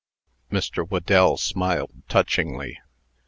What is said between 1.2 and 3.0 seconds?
smiled touchingly.